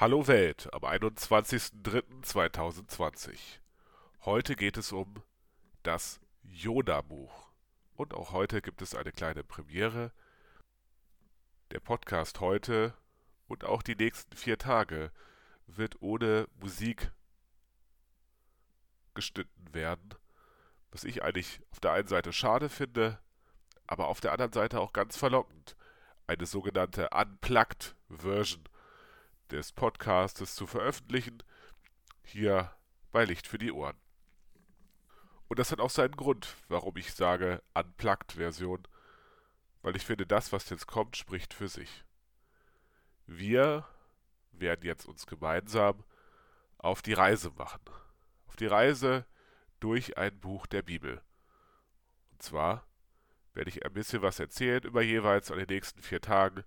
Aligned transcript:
Hallo 0.00 0.28
Welt 0.28 0.72
am 0.72 0.84
21.03.2020. 0.84 3.58
Heute 4.24 4.54
geht 4.54 4.76
es 4.76 4.92
um 4.92 5.24
das 5.82 6.20
Yoda-Buch. 6.44 7.48
Und 7.96 8.14
auch 8.14 8.30
heute 8.30 8.62
gibt 8.62 8.80
es 8.80 8.94
eine 8.94 9.10
kleine 9.10 9.42
Premiere. 9.42 10.12
Der 11.72 11.80
Podcast 11.80 12.38
heute 12.38 12.94
und 13.48 13.64
auch 13.64 13.82
die 13.82 13.96
nächsten 13.96 14.36
vier 14.36 14.56
Tage 14.56 15.10
wird 15.66 16.00
ohne 16.00 16.46
Musik 16.60 17.10
geschnitten 19.14 19.74
werden, 19.74 20.14
was 20.92 21.02
ich 21.02 21.24
eigentlich 21.24 21.60
auf 21.72 21.80
der 21.80 21.90
einen 21.90 22.06
Seite 22.06 22.32
schade 22.32 22.68
finde, 22.68 23.18
aber 23.88 24.06
auf 24.06 24.20
der 24.20 24.30
anderen 24.30 24.52
Seite 24.52 24.78
auch 24.78 24.92
ganz 24.92 25.16
verlockend. 25.16 25.74
Eine 26.28 26.46
sogenannte 26.46 27.10
Unplugged 27.10 27.96
Version 28.08 28.67
des 29.50 29.72
Podcastes 29.72 30.54
zu 30.54 30.66
veröffentlichen, 30.66 31.42
hier 32.22 32.72
bei 33.10 33.24
Licht 33.24 33.46
für 33.46 33.58
die 33.58 33.72
Ohren. 33.72 33.96
Und 35.48 35.58
das 35.58 35.72
hat 35.72 35.80
auch 35.80 35.90
seinen 35.90 36.16
Grund, 36.16 36.54
warum 36.68 36.96
ich 36.96 37.14
sage 37.14 37.62
Unplugged 37.74 38.32
Version, 38.32 38.86
weil 39.82 39.96
ich 39.96 40.04
finde, 40.04 40.26
das, 40.26 40.52
was 40.52 40.68
jetzt 40.68 40.86
kommt, 40.86 41.16
spricht 41.16 41.54
für 41.54 41.68
sich. 41.68 42.04
Wir 43.26 43.86
werden 44.52 44.84
jetzt 44.84 45.06
uns 45.06 45.26
gemeinsam 45.26 46.04
auf 46.76 47.02
die 47.02 47.12
Reise 47.14 47.50
machen. 47.50 47.80
Auf 48.46 48.56
die 48.56 48.66
Reise 48.66 49.26
durch 49.80 50.18
ein 50.18 50.38
Buch 50.38 50.66
der 50.66 50.82
Bibel. 50.82 51.22
Und 52.32 52.42
zwar 52.42 52.86
werde 53.54 53.70
ich 53.70 53.84
ein 53.84 53.92
bisschen 53.92 54.22
was 54.22 54.38
erzählen 54.38 54.82
über 54.82 55.02
jeweils 55.02 55.50
an 55.50 55.58
den 55.58 55.68
nächsten 55.68 56.02
vier 56.02 56.20
Tagen, 56.20 56.64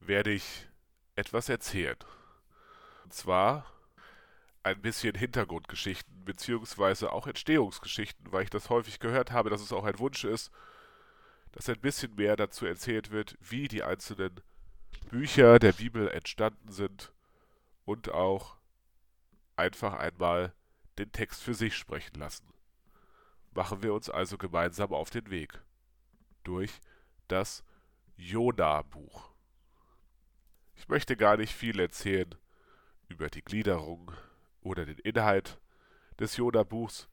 werde 0.00 0.30
ich 0.32 0.68
etwas 1.14 1.48
erzählen. 1.48 1.96
Und 3.04 3.12
zwar 3.12 3.66
ein 4.62 4.80
bisschen 4.80 5.16
Hintergrundgeschichten, 5.16 6.24
beziehungsweise 6.24 7.12
auch 7.12 7.26
Entstehungsgeschichten, 7.26 8.32
weil 8.32 8.44
ich 8.44 8.50
das 8.50 8.70
häufig 8.70 9.00
gehört 9.00 9.32
habe, 9.32 9.50
dass 9.50 9.60
es 9.60 9.72
auch 9.72 9.84
ein 9.84 9.98
Wunsch 9.98 10.24
ist, 10.24 10.50
dass 11.52 11.68
ein 11.68 11.80
bisschen 11.80 12.14
mehr 12.14 12.36
dazu 12.36 12.64
erzählt 12.64 13.10
wird, 13.10 13.36
wie 13.40 13.68
die 13.68 13.82
einzelnen 13.82 14.40
Bücher 15.10 15.58
der 15.58 15.72
Bibel 15.72 16.08
entstanden 16.08 16.70
sind 16.70 17.12
und 17.84 18.10
auch 18.10 18.56
einfach 19.56 19.94
einmal 19.94 20.54
den 20.98 21.12
Text 21.12 21.42
für 21.42 21.54
sich 21.54 21.76
sprechen 21.76 22.18
lassen. 22.18 22.46
Machen 23.52 23.82
wir 23.82 23.92
uns 23.92 24.08
also 24.08 24.38
gemeinsam 24.38 24.92
auf 24.92 25.10
den 25.10 25.28
Weg 25.30 25.60
durch 26.44 26.80
das 27.28 27.64
Jona-Buch. 28.16 29.31
Ich 30.82 30.88
möchte 30.88 31.16
gar 31.16 31.36
nicht 31.36 31.54
viel 31.54 31.78
erzählen 31.78 32.34
über 33.06 33.30
die 33.30 33.44
Gliederung 33.44 34.10
oder 34.62 34.84
den 34.84 34.98
Inhalt 34.98 35.60
des 36.18 36.36
Jona-Buchs, 36.36 37.08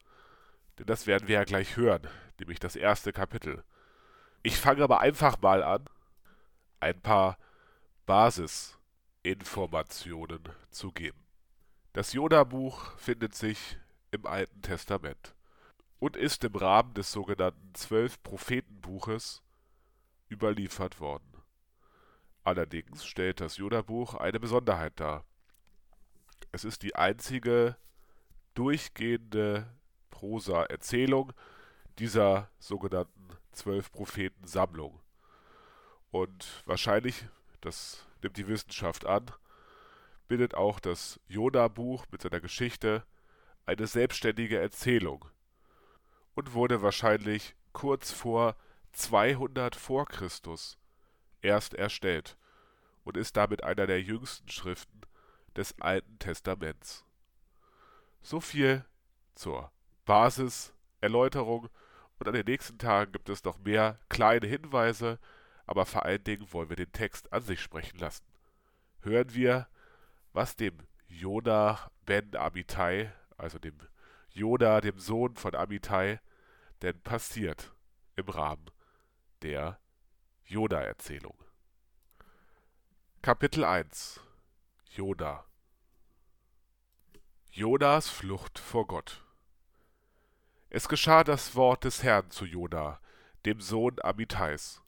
denn 0.79 0.87
das 0.87 1.05
werden 1.05 1.27
wir 1.27 1.35
ja 1.35 1.43
gleich 1.43 1.77
hören, 1.77 2.07
nämlich 2.39 2.57
das 2.57 2.75
erste 2.75 3.13
Kapitel. 3.13 3.63
Ich 4.41 4.57
fange 4.57 4.83
aber 4.83 5.01
einfach 5.01 5.39
mal 5.39 5.61
an, 5.61 5.85
ein 6.79 6.99
paar 6.99 7.37
Basisinformationen 8.07 10.49
zu 10.71 10.91
geben. 10.91 11.23
Das 11.93 12.13
Jona-Buch 12.13 12.97
findet 12.97 13.35
sich 13.35 13.77
im 14.09 14.25
Alten 14.25 14.63
Testament 14.63 15.35
und 15.99 16.17
ist 16.17 16.43
im 16.43 16.55
Rahmen 16.55 16.95
des 16.95 17.11
sogenannten 17.11 17.75
Zwölf-Propheten-Buches 17.75 19.43
überliefert 20.27 20.99
worden. 20.99 21.28
Allerdings 22.49 23.05
stellt 23.05 23.41
das 23.41 23.57
Jona-Buch 23.57 24.15
eine 24.15 24.39
Besonderheit 24.39 24.99
dar. 24.99 25.23
Es 26.51 26.63
ist 26.63 26.81
die 26.81 26.95
einzige 26.95 27.77
durchgehende 28.55 29.71
Prosa-Erzählung 30.09 31.31
dieser 31.99 32.49
sogenannten 32.57 33.37
Zwölf-Propheten-Sammlung. 33.51 34.99
Und 36.09 36.63
wahrscheinlich, 36.65 37.27
das 37.61 38.03
nimmt 38.23 38.37
die 38.37 38.47
Wissenschaft 38.47 39.05
an, 39.05 39.27
bildet 40.27 40.55
auch 40.55 40.79
das 40.79 41.19
Jona-Buch 41.27 42.07
mit 42.11 42.23
seiner 42.23 42.41
Geschichte 42.41 43.05
eine 43.67 43.85
selbstständige 43.85 44.59
Erzählung 44.59 45.23
und 46.33 46.55
wurde 46.55 46.81
wahrscheinlich 46.81 47.55
kurz 47.73 48.11
vor 48.11 48.55
200 48.93 49.75
vor 49.75 50.07
Christus 50.07 50.79
erst 51.43 51.75
erstellt 51.75 52.38
und 53.09 53.17
ist 53.17 53.35
damit 53.37 53.63
einer 53.63 53.87
der 53.87 54.03
jüngsten 54.03 54.47
Schriften 54.49 55.01
des 55.55 55.73
Alten 55.81 56.19
Testaments. 56.19 57.07
So 58.21 58.39
viel 58.39 58.85
zur 59.33 59.71
Basiserläuterung 60.05 61.69
und 62.19 62.27
an 62.27 62.35
den 62.35 62.45
nächsten 62.45 62.77
Tagen 62.77 63.11
gibt 63.11 63.29
es 63.29 63.43
noch 63.43 63.57
mehr 63.57 63.99
kleine 64.09 64.45
Hinweise, 64.45 65.17
aber 65.65 65.87
vor 65.87 66.05
allen 66.05 66.23
Dingen 66.23 66.53
wollen 66.53 66.69
wir 66.69 66.75
den 66.75 66.91
Text 66.91 67.33
an 67.33 67.41
sich 67.41 67.59
sprechen 67.61 67.97
lassen. 67.97 68.27
Hören 69.01 69.33
wir, 69.33 69.67
was 70.33 70.55
dem 70.55 70.77
Jona 71.07 71.89
ben 72.05 72.35
Amittai, 72.35 73.11
also 73.37 73.57
dem 73.57 73.79
Jona, 74.29 74.81
dem 74.81 74.99
Sohn 74.99 75.35
von 75.35 75.55
Amittai, 75.55 76.19
denn 76.83 77.01
passiert 77.01 77.73
im 78.15 78.29
Rahmen 78.29 78.69
der 79.41 79.79
Jona-Erzählung. 80.45 81.48
Kapitel 83.21 83.65
1 83.65 84.21
Jona 84.95 85.43
Jonas 87.51 88.07
Flucht 88.07 88.57
vor 88.57 88.87
Gott 88.87 89.25
Es 90.69 90.87
geschah 90.87 91.25
das 91.25 91.53
Wort 91.53 91.83
des 91.83 92.01
Herrn 92.01 92.31
zu 92.31 92.45
Jona, 92.45 93.01
dem 93.45 93.59
Sohn 93.59 93.97
Amittais. 94.01 94.81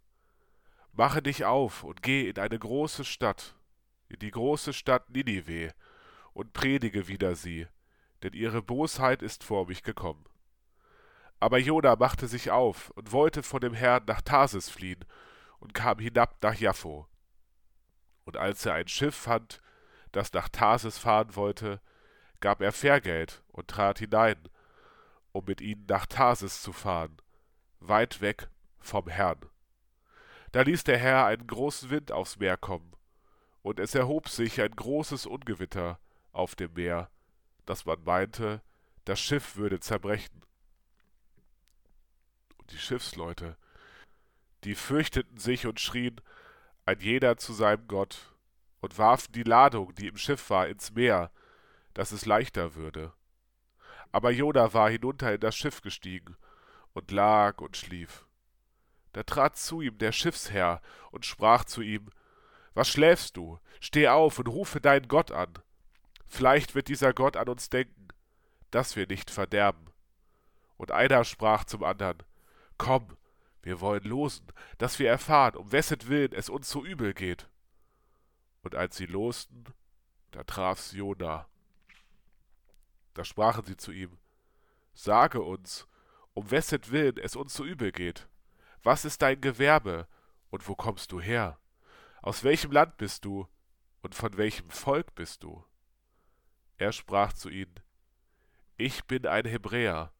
Mache 0.94 1.22
dich 1.22 1.44
auf 1.44 1.84
und 1.84 2.02
geh 2.02 2.30
in 2.30 2.40
eine 2.40 2.58
große 2.58 3.03
Stadt, 3.03 3.58
in 4.08 4.20
die 4.20 4.31
große 4.31 4.72
Stadt 4.72 5.09
Ninive, 5.09 5.74
und 6.31 6.53
predige 6.53 7.09
wider 7.09 7.36
sie, 7.36 7.68
denn 8.24 8.31
ihre 8.31 8.62
Bosheit 8.62 9.24
ist 9.24 9.44
vor 9.44 9.68
mich 9.68 9.84
gekommen. 9.84 10.24
Aber 11.41 11.58
Jona 11.58 11.97
machte 11.97 12.30
sich 12.30 12.50
auf 12.50 12.91
und 12.91 13.12
wollte 13.12 13.44
von 13.44 13.59
dem 13.59 13.74
Herrn 13.74 14.06
nach 14.06 14.22
Tarsis 14.22 14.70
fliehen 14.70 15.03
und 15.59 15.74
kam 15.74 16.00
hinab 16.00 16.41
nach 16.41 16.56
Jaffo. 16.56 17.10
Und 18.31 18.38
als 18.38 18.66
er 18.66 18.75
ein 18.75 18.88
Schiff 18.88 19.14
fand, 19.14 19.62
das 20.14 20.31
nach 20.31 20.47
Tarsis 20.47 20.97
fahren 20.97 21.36
wollte, 21.36 21.81
gab 22.40 22.62
er 22.62 22.72
Fährgeld 22.72 23.44
und 23.50 23.68
trat 23.68 24.00
hinein, 24.00 24.38
um 25.34 25.44
mit 25.44 25.59
ihnen 25.59 25.86
nach 25.90 26.06
Tarsis 26.06 26.62
zu 26.62 26.72
fahren, 26.72 27.18
weit 27.81 28.22
weg 28.22 28.47
vom 28.80 29.09
Herrn. 29.09 29.41
Da 30.53 30.62
ließ 30.62 30.86
der 30.86 30.97
Herr 30.97 31.25
einen 31.25 31.46
großen 31.46 31.90
Wind 31.90 32.14
aufs 32.14 32.38
Meer 32.38 32.56
kommen, 32.56 32.94
und 33.64 33.81
es 33.81 33.96
erhob 33.96 34.30
sich 34.30 34.62
ein 34.62 34.78
großes 34.78 35.25
Ungewitter 35.25 36.00
auf 36.31 36.56
dem 36.56 36.72
Meer, 36.75 37.09
dass 37.66 37.84
man 37.86 38.02
meinte, 38.06 38.62
das 39.03 39.20
Schiff 39.20 39.58
würde 39.58 39.81
zerbrechen. 39.81 40.46
Und 42.59 42.72
die 42.72 42.80
Schiffsleute 42.80 43.58
die 44.64 44.75
fürchteten 44.75 45.38
sich 45.38 45.66
und 45.66 45.80
schrien, 45.80 46.22
ein 46.86 47.00
jeder 47.00 47.38
zu 47.38 47.53
seinem 47.53 47.88
Gott, 47.88 48.31
und 48.81 48.97
warfen 48.97 49.31
die 49.34 49.44
Ladung, 49.44 49.94
die 49.96 50.08
im 50.08 50.18
Schiff 50.18 50.50
war, 50.50 50.68
ins 50.68 50.92
Meer, 50.92 51.31
dass 51.94 52.12
es 52.12 52.25
leichter 52.25 52.75
würde. 52.75 53.14
Aber 54.12 54.31
Jona 54.31 54.74
war 54.74 54.90
hinunter 54.90 55.34
in 55.34 55.40
das 55.40 55.56
Schiff 55.56 55.81
gestiegen 55.81 56.36
und 56.94 57.12
lag 57.12 57.62
und 57.62 57.78
schlief. 57.78 58.25
Da 59.14 59.24
trat 59.24 59.58
zu 59.58 59.81
ihm 59.81 59.97
der 59.97 60.12
Schiffsherr 60.12 60.81
und 61.12 61.25
sprach 61.25 61.66
zu 61.66 61.81
ihm, 61.81 62.09
Was 62.74 62.90
schläfst 62.90 63.38
du? 63.38 63.59
Steh 63.80 64.08
auf 64.08 64.40
und 64.40 64.47
rufe 64.47 64.81
deinen 64.81 65.08
Gott 65.08 65.31
an. 65.31 65.53
Vielleicht 66.28 66.76
wird 66.76 66.88
dieser 66.88 67.14
Gott 67.14 67.35
an 67.35 67.50
uns 67.50 67.70
denken, 67.70 68.08
dass 68.72 68.96
wir 68.96 69.08
nicht 69.08 69.29
verderben. 69.29 69.88
Und 70.78 70.91
einer 70.91 71.23
sprach 71.23 71.66
zum 71.66 71.84
andern, 71.84 72.17
Komm, 72.78 73.17
wir 73.63 73.79
wollen 73.79 74.03
losen, 74.03 74.47
dass 74.78 74.99
wir 74.99 75.09
erfahren, 75.09 75.55
um 75.55 75.72
wessetwillen 75.72 76.34
es 76.34 76.49
uns 76.49 76.69
so 76.69 76.84
übel 76.84 77.13
geht. 77.13 77.47
Und 78.63 78.75
als 78.75 78.97
sie 78.97 79.05
losten, 79.05 79.66
da 80.31 80.43
traf's 80.43 80.91
Jona. 80.93 81.47
Da 83.13 83.23
sprachen 83.23 83.66
sie 83.66 83.78
zu 83.78 83.91
ihm, 83.91 84.17
Sage 84.93 85.41
uns, 85.41 85.87
um 86.34 86.49
wessetwillen 86.52 87.17
es 87.17 87.35
uns 87.35 87.53
so 87.53 87.63
übel 87.63 87.91
geht. 87.91 88.28
Was 88.84 89.05
ist 89.05 89.22
dein 89.22 89.41
Gewerbe 89.41 90.07
und 90.49 90.67
wo 90.67 90.75
kommst 90.75 91.11
du 91.11 91.22
her? 91.22 91.59
Aus 92.22 92.43
welchem 92.43 92.72
Land 92.72 92.97
bist 92.97 93.25
du 93.25 93.47
und 94.02 94.16
von 94.16 94.37
welchem 94.37 94.69
Volk 94.69 95.14
bist 95.16 95.43
du? 95.43 95.64
Er 96.78 96.91
sprach 96.91 97.34
zu 97.34 97.49
ihnen, 97.49 97.75
Ich 98.75 99.05
bin 99.05 99.28
ein 99.28 99.46
Hebräer 99.46 100.11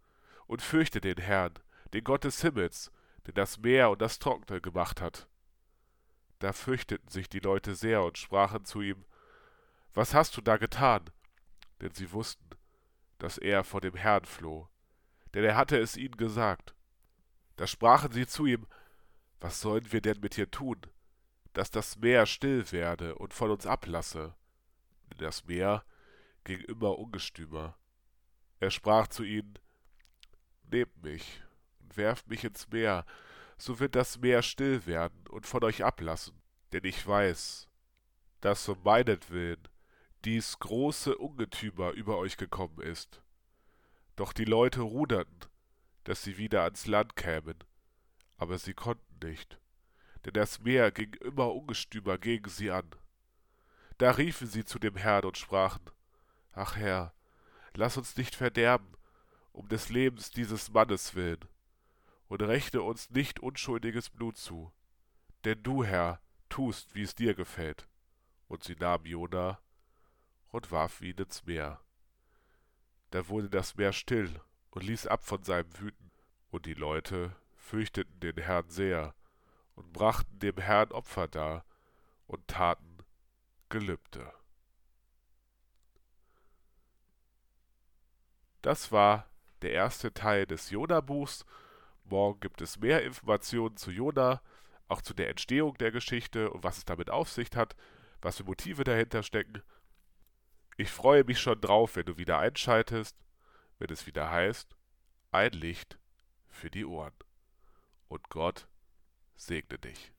und 0.48 0.62
fürchte 0.62 1.02
den 1.02 1.18
Herrn, 1.18 1.54
den 1.94 2.04
Gott 2.04 2.24
des 2.24 2.42
Himmels, 2.42 2.92
der 3.26 3.34
das 3.34 3.60
Meer 3.60 3.90
und 3.90 4.02
das 4.02 4.20
Trockene 4.20 4.62
gemacht 4.62 5.02
hat. 5.02 5.28
Da 6.40 6.54
fürchteten 6.54 7.10
sich 7.10 7.30
die 7.30 7.40
Leute 7.40 7.76
sehr 7.76 8.04
und 8.04 8.18
sprachen 8.18 8.66
zu 8.66 8.82
ihm, 8.82 9.06
was 9.94 10.14
hast 10.14 10.38
du 10.38 10.42
da 10.42 10.58
getan? 10.58 11.10
Denn 11.82 11.94
sie 11.94 12.12
wussten, 12.12 12.50
dass 13.18 13.38
er 13.38 13.64
vor 13.64 13.82
dem 13.82 13.96
Herrn 13.96 14.26
floh, 14.26 14.68
denn 15.34 15.44
er 15.44 15.56
hatte 15.56 15.78
es 15.78 15.98
ihnen 15.98 16.18
gesagt. 16.18 16.74
Da 17.58 17.68
sprachen 17.68 18.12
sie 18.12 18.26
zu 18.26 18.46
ihm, 18.46 18.66
was 19.40 19.62
sollen 19.62 19.92
wir 19.92 20.02
denn 20.02 20.20
mit 20.20 20.38
dir 20.38 20.50
tun, 20.50 20.82
dass 21.54 21.70
das 21.72 21.98
Meer 21.98 22.26
still 22.26 22.72
werde 22.72 23.16
und 23.16 23.34
von 23.34 23.52
uns 23.52 23.66
ablasse? 23.66 24.36
Denn 25.12 25.26
das 25.26 25.46
Meer 25.46 25.84
ging 26.44 26.62
immer 26.62 26.98
ungestümer. 26.98 27.78
Er 28.60 28.72
sprach 28.72 29.08
zu 29.08 29.24
ihnen, 29.24 29.60
Nehmt 30.72 31.04
mich 31.04 31.44
werft 31.98 32.28
mich 32.28 32.44
ins 32.44 32.70
Meer, 32.70 33.06
so 33.58 33.80
wird 33.80 33.96
das 33.96 34.20
Meer 34.20 34.42
still 34.42 34.86
werden 34.86 35.28
und 35.30 35.46
von 35.46 35.64
euch 35.64 35.84
ablassen, 35.84 36.42
denn 36.74 36.84
ich 36.84 37.06
weiß, 37.06 37.68
dass 38.42 38.68
um 38.68 38.82
meinetwillen 38.84 39.68
dies 40.26 40.60
große 40.60 41.18
Ungetümer 41.18 41.92
über 41.92 42.18
euch 42.18 42.38
gekommen 42.38 42.80
ist. 42.82 43.22
Doch 44.16 44.34
die 44.34 44.46
Leute 44.46 44.82
ruderten, 44.82 45.40
dass 46.04 46.24
sie 46.24 46.38
wieder 46.38 46.64
ans 46.64 46.88
Land 46.88 47.16
kämen, 47.16 47.58
aber 48.38 48.58
sie 48.58 48.74
konnten 48.74 49.26
nicht, 49.26 49.60
denn 50.26 50.34
das 50.34 50.60
Meer 50.60 50.92
ging 50.92 51.14
immer 51.16 51.54
ungestümer 51.54 52.18
gegen 52.18 52.50
sie 52.50 52.72
an. 52.72 52.90
Da 53.98 54.12
riefen 54.12 54.48
sie 54.48 54.66
zu 54.66 54.80
dem 54.80 54.96
Herrn 54.96 55.26
und 55.26 55.38
sprachen, 55.38 55.92
Ach 56.54 56.76
Herr, 56.76 57.14
lass 57.76 57.98
uns 57.98 58.18
nicht 58.18 58.36
verderben, 58.36 58.94
um 59.52 59.68
des 59.70 59.90
Lebens 59.90 60.32
dieses 60.32 60.72
Mannes 60.72 61.16
willen, 61.16 61.46
und 62.32 62.42
rechne 62.44 62.82
uns 62.82 63.10
nicht 63.10 63.42
unschuldiges 63.42 64.10
Blut 64.10 64.38
zu, 64.38 64.72
denn 65.44 65.64
du, 65.64 65.84
Herr, 65.84 66.22
tust, 66.48 66.96
wie 66.96 67.02
es 67.02 67.14
dir 67.14 67.34
gefällt. 67.34 67.90
Und 68.48 68.64
sie 68.64 68.78
nahm 68.78 69.06
Jona 69.06 69.60
und 70.48 70.72
warf 70.72 71.02
ihn 71.02 71.18
ins 71.18 71.46
Meer. 71.46 71.82
Da 73.10 73.28
wurde 73.28 73.50
das 73.50 73.76
Meer 73.76 73.92
still 73.92 74.40
und 74.70 74.84
ließ 74.84 75.08
ab 75.08 75.26
von 75.26 75.44
seinem 75.44 75.78
Wüten, 75.78 76.10
und 76.52 76.66
die 76.68 76.74
Leute 76.74 77.36
fürchteten 77.58 78.18
den 78.22 78.38
Herrn 78.38 78.70
sehr 78.70 79.14
und 79.76 79.92
brachten 79.92 80.40
dem 80.40 80.56
Herrn 80.56 80.94
Opfer 80.94 81.28
dar 81.28 81.66
und 82.28 82.48
taten 82.48 83.00
Gelübde. 83.68 84.32
Das 88.62 88.94
war 88.94 89.30
der 89.62 89.74
erste 89.74 90.14
Teil 90.14 90.46
des 90.46 90.70
Jona-Buchs. 90.70 91.46
Morgen 92.04 92.40
gibt 92.40 92.62
es 92.62 92.80
mehr 92.80 93.04
Informationen 93.04 93.78
zu 93.78 93.92
Jona, 93.92 94.42
auch 94.88 95.02
zu 95.02 95.14
der 95.14 95.30
Entstehung 95.30 95.78
der 95.78 95.92
Geschichte 95.92 96.52
und 96.52 96.64
was 96.64 96.80
es 96.80 96.86
damit 96.86 97.10
auf 97.10 97.30
sich 97.30 97.50
hat, 97.56 97.76
was 98.22 98.38
für 98.38 98.44
Motive 98.44 98.84
dahinter 98.84 99.24
stecken. 99.24 99.64
Ich 100.78 100.90
freue 100.90 101.24
mich 101.24 101.40
schon 101.40 101.62
drauf, 101.62 101.96
wenn 101.96 102.06
du 102.06 102.18
wieder 102.18 102.40
einschaltest, 102.40 103.18
wenn 103.80 103.90
es 103.90 104.06
wieder 104.06 104.30
heißt, 104.30 104.76
ein 105.32 105.52
Licht 105.52 105.98
für 106.50 106.70
die 106.70 106.86
Ohren. 106.86 107.14
Und 108.08 108.30
Gott 108.30 108.68
segne 109.36 109.80
dich. 109.80 110.12